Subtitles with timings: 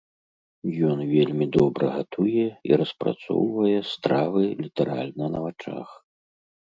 [0.91, 5.89] Ён вельмі добра гатуе і распрацоўвае стравы літаральна на вачах.